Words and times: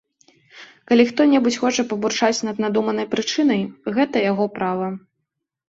Калі 0.91 1.03
хто-небудзь 1.09 1.59
хоча 1.65 1.85
пабурчаць 1.91 2.43
над 2.49 2.63
надуманай 2.67 3.09
прычынай, 3.13 3.61
гэта 4.01 4.27
яго 4.31 4.51
права. 4.59 4.93